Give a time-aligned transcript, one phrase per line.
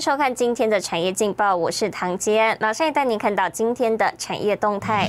[0.00, 5.06] 收看今天的产业劲报，我是唐杰，马上带您看到今天的产业动态。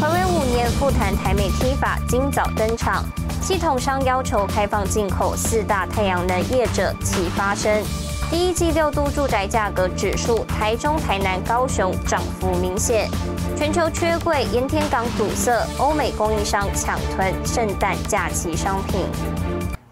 [0.00, 3.04] 回违五年复谈台美批法今早登场，
[3.42, 7.82] 系统商要求开放进口四大太阳能业者齐发声。
[8.30, 13.08] 第一季六度住宅价格指数，台中、台南、高雄涨幅明显。
[13.56, 19.00] 全球缺柜，盐田港堵塞，欧美供应商抢囤圣诞假期商品。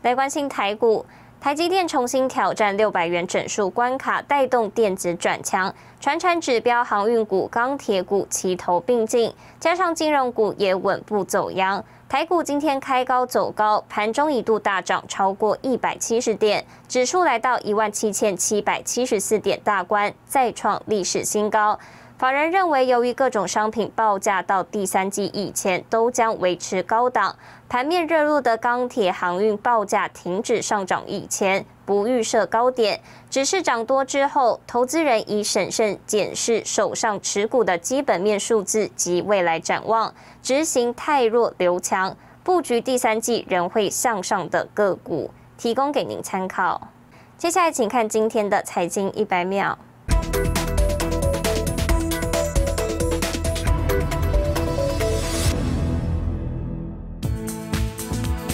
[0.02, 1.04] 来关心台股。
[1.40, 11.82] 台积电重新挑战六百元整数关卡，带动电子转强，传产指标、航运股、钢铁股齐头并进，加上金融股也稳步走阳。
[12.08, 21.78] 台股今天开高走高，盘中一度大涨超过一百七十点，指数来到一万七千七百七十四点大关，再创历史新高。
[22.18, 27.36] 法人认为，由于各种商品报价到第三季以前都将维持高档，
[27.68, 46.88] 盘面热络的钢铁、航运报价停止上涨以前不预设高点，只是涨多之后，投资人以审慎检视手上持股的基本面数字及未来展望，执行太弱留强布局，第三季仍会向上的个股，提供给您参考。
[47.36, 49.78] 接下来，请看今天的财经一百秒。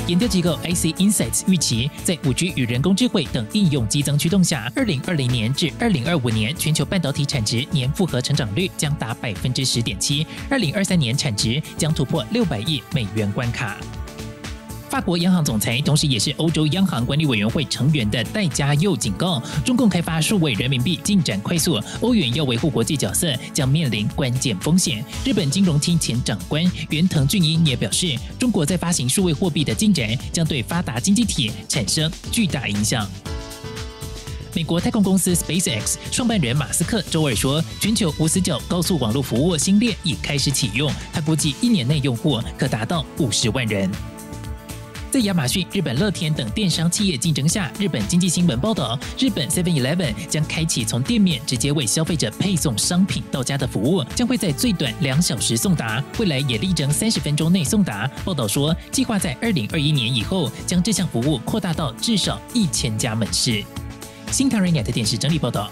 [0.06, 13.78] 研究机构 IC Insights 预期，在五 G 与人工智慧等应用激增驱动下，二零二零年至二零二五年全球半导体产值年复合成长率将达百分之十点七，二零二三年产值将突破六百亿美元关卡。
[14.94, 25.04] 法国央行总裁，同时也是欧洲央行管理委员会成员的戴嘉佑警告，中共开发数位人民币进展快速，欧元要维护国际角色将面临关键风险。
[25.24, 33.04] 日本金融厅前长官袁腾俊英也表示，中国在发行数位货币的进展将对发达经济体产生巨大影响。
[34.54, 43.90] 美国太空公司 SpaceX 创办人马斯克周二说，全球无死角高速网络服务新链已开始启用，他估计一年内用户可达到五十万人。
[45.14, 58.10] 在亚马逊、日本乐天等电商企业竞争下，日本经济新闻报道，日本 Seven Eleven 将开启从店面直接为消费者配送商品到家的服务，将会在最短两小时送达，未来也力争三十分钟内送达。
[58.24, 63.62] 报道说，计划在二零二一年以后将这项服务扩大到至少一千家门市。
[64.32, 65.70] 新唐人雅的电视整理报道。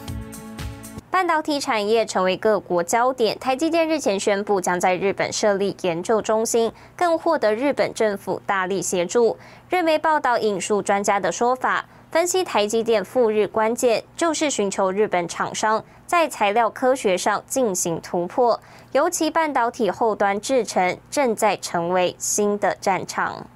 [1.12, 3.38] 半导体产业成为各国焦点。
[3.38, 9.36] 台积电日前宣布将在日本设立研究中心，更获得日本政府大力协助。
[9.68, 18.58] 日媒报道引述专家的说法，分析台积电赴日关键就是寻求日本厂商在材料科学上进行突破，
[18.92, 23.46] 尤其半导体后端制程正在成为新的战场。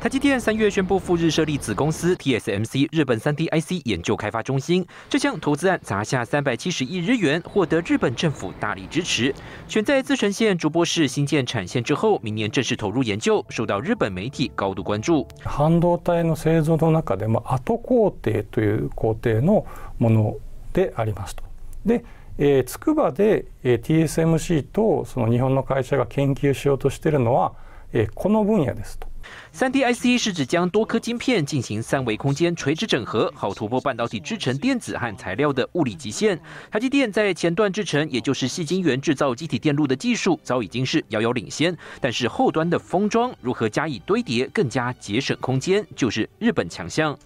[0.00, 9.32] 台积电三月宣布赴日设立子公司 TSMC 日本三 D IC 研究开发中心，这项投资案砸下三百七十亿日元，获得日本政府大力支持。
[9.68, 15.24] 选在自成县竹波市新建产线之后，明年正式投入研究，受到日本媒体高度关注。
[15.44, 19.64] 半導体の製造の中でも後工程という工程の
[20.00, 20.36] もの
[20.72, 21.44] でありますと。
[21.86, 22.04] で、
[22.38, 27.52] え筑波で TSMC とその日本の会社が研究しようとしているのは、
[27.92, 29.06] えこの分野ですと。
[29.55, 36.39] 3D IC 是指将多颗晶片进行三维空间垂直整合，好突破半导体制成电子和材料的物理极限。
[36.69, 41.75] 台积电在前段制成，也就是细晶圆制造机体电路的技术，早已经是遥遥领先。
[41.99, 47.17] 但是后端的封装如何加以堆叠，更加节省空间，就是日本强项。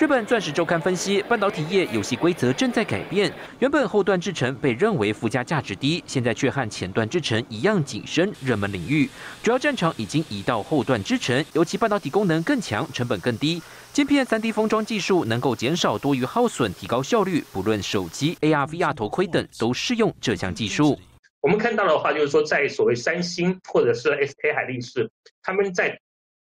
[0.00, 3.32] 日本钻石周刊分析，半导体业游戏规则正在改变。
[3.58, 9.10] 原本后段制程被认为附加价值低，现在却和前段制程一样谨慎热门领域。
[9.42, 13.60] 主要战场已经移到后段制程，尤其半导体功能更强，成本更低。
[13.92, 17.42] 晶片三 D 封装技术能够减少多余耗损，提高效率。
[17.52, 20.96] 不论手机、AR、VR 头盔等，都适用这项技术。
[21.40, 25.10] 我们看到的话，就是说在所谓三星或者是 SK 海力士，
[25.42, 25.98] 他们在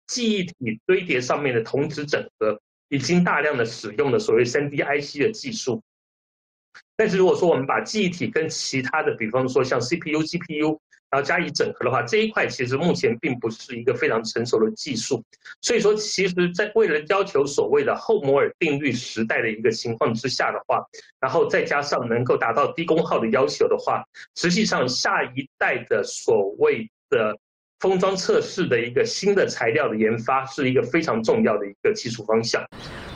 [0.05, 2.61] 记忆体堆叠上面的同质整合。
[2.91, 5.81] 已经大量的使用了所谓三 D IC 的技术，
[6.97, 10.77] 但是如果说我们把记忆体跟其他的，比方说像 CPU、GPU，
[11.09, 15.23] 然后加以整合的话，这一块其实目前并不是一个非常成熟的技术。
[15.61, 20.85] 所以说，其实在为了要求所谓的后摩尔定律时代的一个情况之下的话，
[21.21, 24.03] 然后再加上能够达到低功耗的要求的话，
[24.35, 27.39] 实际上下一代的所谓的。
[27.81, 32.63] 封装测试的一个新的材料的研发是一个非常重要的一个技术方向。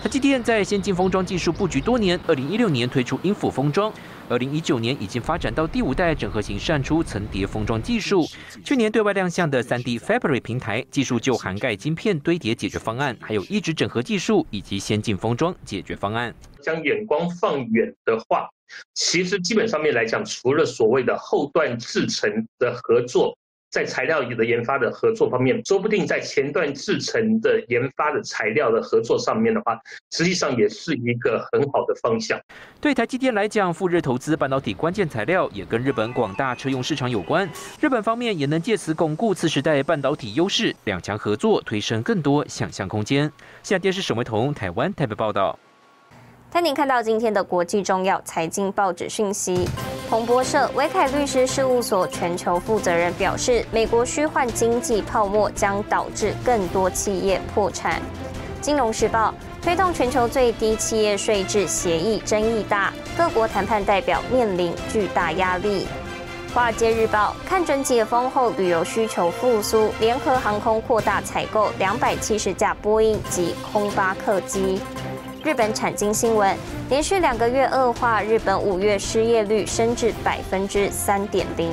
[0.01, 3.94] 台积电在先进封装技术布局多年，二零一六年推出英孚封装，
[4.27, 8.25] 二零一九年已经发展到第五代整合型扇出层叠封装技术。
[8.63, 16.33] 去年对外亮相的三 D Fabric 平台技术就涵盖晶片堆叠解决方案，还有一直整合技术以及先进封装解决方案。
[16.59, 18.50] 将眼光放远的话，
[18.95, 23.38] 其实基本上面来讲，除了所谓的后段制成的合作。
[23.75, 29.77] 在材料的研发的合作方面，说不定在前段制成的研发的材料的合作上面的话，
[30.12, 32.39] 实际上也是一个很好的方向。
[32.80, 37.50] 对台积电来讲，赴日投资半导体关键材料，也跟日本广大车用市场有关。
[37.81, 43.30] 日本方面也能借此巩固次时代半导体优势，两强合作推升更多想象空间。
[43.62, 45.60] 现在电视沈维彤台湾台北报道。
[46.50, 49.68] 带您看到今天的国际重要财经报纸讯息。
[50.07, 58.00] 彭博社维凯律师事务所全球负责人表示，美国虚幻经济泡沫将导致更多企业破产。
[58.62, 65.88] 金融时报推动全球最低企业税制协议争议大，各国谈判代表面临巨大压力。
[66.54, 74.80] 华尔街日报看准解封后旅游需求复苏，联合航空扩大采购两百七十架波音及空巴客机。
[75.45, 76.57] 日本产经新闻
[76.89, 81.71] 连续两个月恶化，日本五月失业率升至百分之三点零。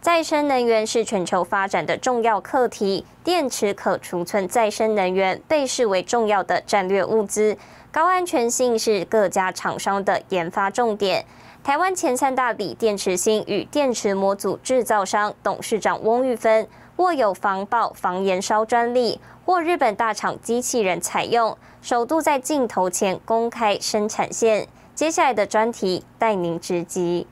[0.00, 7.58] 再生能源是全球发展的重要课题，电池可储存再生能源被视为重要的战略物资，
[7.90, 11.24] 高安全性是各家厂商的研发重点。
[11.64, 16.68] 台湾前三大锂电池芯与电池模组制造商董事长翁玉芬
[16.98, 21.56] 握有防爆防燃烧专利，或日本大厂机器人采用。
[21.80, 27.28] 首度在镜头前公开生产线，接下来的专题带您直击。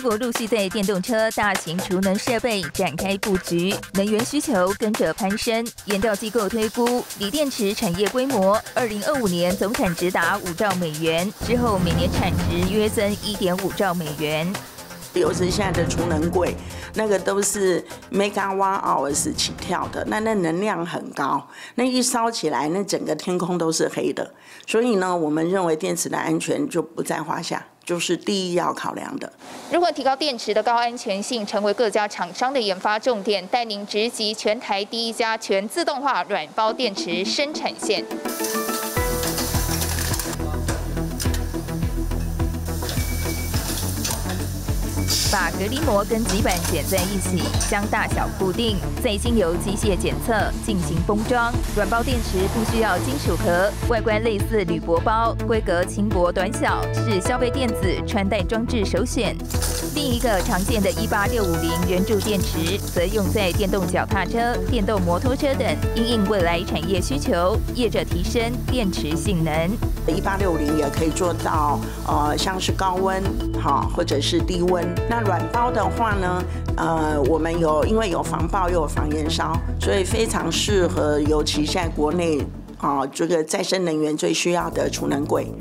[0.00, 5.66] 各国陆续对电动车、大型储能设备展开布局，能源需求跟着攀升。
[5.86, 14.48] 研调机构推估，锂电池产业规模，二零二五年总产值达五兆美元，之后每年产值约增一点五兆美元。
[15.14, 16.54] 尤其现在的储能柜，
[16.94, 24.32] 那个都是 megawatt hours 起跳的，那那能量很高，那一烧起来，那整个天空都是黑的。
[24.64, 29.32] 所以呢，我们认为电池的安全就不在话下，就是第一要考量的。
[29.72, 33.46] 如何提高电池的高安全性，成为各家厂商的研发重点。
[33.46, 38.04] 带您直击全台第一家全自动化软包电池生产线。
[45.30, 51.52] 把隔离膜跟极板剪在一起，将大小固定，再经由机械检测进行封装。
[51.76, 59.36] 软包电池不需要金属壳，外观类似铝箔包，规格轻薄短小，是消费电子穿戴装置首选。
[59.94, 69.52] 另一个常见的18650圆柱电池，则用在电动脚踏车、电动摩托车等，因应未来产业需求，业者提升电池性能。
[70.06, 73.22] 18650也可以做到，呃，像是高温，
[73.60, 74.86] 好，或者是低温。
[75.08, 76.42] 那软包的话呢，
[76.78, 82.40] 呃，我们有因为有防爆又有防燃烧，所以非常适合，尤其在国内
[82.78, 85.52] 啊，这个再生能源最需要的储能柜。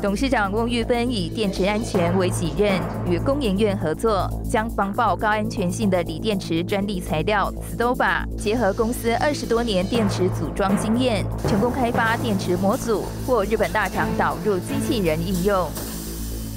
[0.00, 15.68] 董事长翁玉芬以电池安全为己任，与工研院合作，将防爆高安全性的锂电池专利材料 Stoba 结合公司二十多年电池组装经验，成功开发电池模组，或日本大厂导入机器人应用。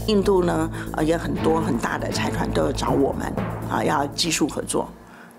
[0.08, 3.32] 印度呢，呃，也很多很大的财团都有找我们，
[3.70, 4.88] 啊，要技术合作。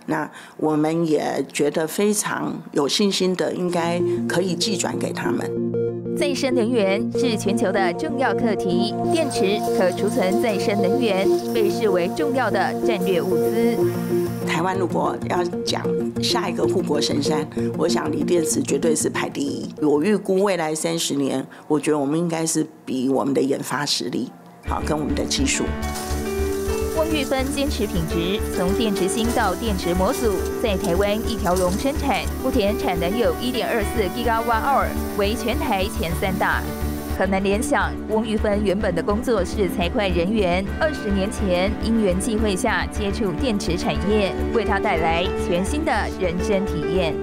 [0.06, 5.50] 那我们也觉得非常有信心的，应该可以寄转给他们。
[6.16, 13.76] 再生能源是全球的重要课题，电池可储存再生能源被视为重要的战略物资。
[14.46, 15.84] 台湾如果要讲
[16.22, 17.46] 下一个护国神山，
[17.76, 19.68] 我想锂电池绝对是排第一。
[19.82, 24.30] 我预估未来三十年，我觉得我们应该是比我们的研发实力。
[24.66, 25.64] 好，跟我们的技术。
[26.96, 30.32] 翁玉芬坚持品质，从电池芯到电池模组，
[30.62, 36.62] 在台湾一条龙生产，目前产能有一点二四 Gigawatt，为全台前三大。
[37.18, 47.14] 可能联想，翁玉芬原本的工作是财会人员，二十年前因缘际会下接触电池产业，为他带来全新的人生体验。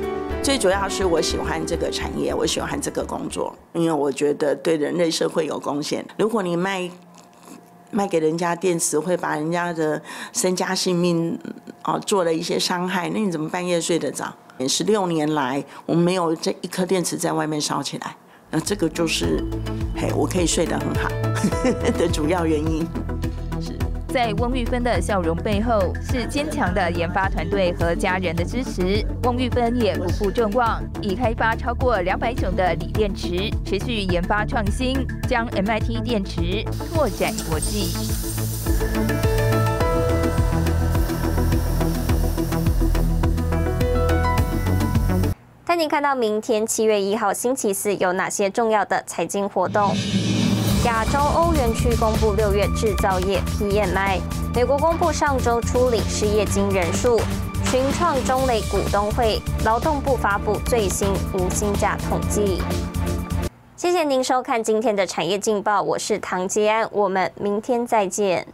[0.44, 6.06] 最主要是我喜欢这个产业，我喜欢这个工作，因为我觉得对人类社会有贡献。
[6.18, 6.90] 如果你卖。
[7.94, 10.02] 卖给人家电池会把人家的
[10.34, 11.40] 身家性命
[11.84, 14.34] 哦做了一些伤害，那你怎么半夜睡得着？
[14.68, 18.16] 十六年来，我们没有这一颗电池在外面烧起来，
[18.52, 19.44] 那这个就是
[19.96, 21.10] 嘿，我可以睡得很好
[21.98, 22.88] 的主要原因。
[24.14, 29.04] 在翁玉芬的笑容背后，是坚强的研发团队和家人的支持。
[29.24, 37.92] 翁玉芬也不负众望，已开发超过两百种的锂电池，持续研发创新，将 MIT 电池拓展国际。
[45.66, 49.92] 带您看到明天七月一号星期四有哪些重要的财经活动。
[50.86, 54.20] 亚洲、欧元区公布六月制造业 PMI，
[54.54, 57.18] 美国公布上周处理失业金人数，
[57.72, 62.62] 群创中磊股东会，劳动部发布最新无薪假统计。
[63.78, 68.46] 谢谢您收看今天的产业劲报，我是唐吉安，我们明天再见。